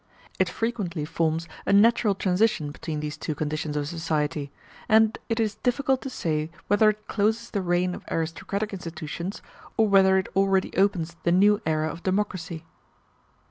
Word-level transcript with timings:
It 0.39 0.49
frequently 0.49 1.05
forms 1.05 1.47
a 1.63 1.71
natural 1.71 2.15
transition 2.15 2.71
between 2.71 3.01
these 3.01 3.17
two 3.17 3.35
conditions 3.35 3.77
of 3.77 3.87
society, 3.87 4.51
and 4.89 5.19
it 5.29 5.39
is 5.39 5.53
difficult 5.61 6.01
to 6.01 6.09
say 6.09 6.49
whether 6.67 6.89
it 6.89 7.07
closes 7.07 7.51
the 7.51 7.61
reign 7.61 7.93
of 7.93 8.03
aristocratic 8.09 8.73
institutions, 8.73 9.43
or 9.77 9.87
whether 9.87 10.17
it 10.17 10.27
already 10.35 10.75
opens 10.75 11.17
the 11.21 11.31
new 11.31 11.61
era 11.67 11.87
of 11.87 12.01
democracy. 12.01 12.65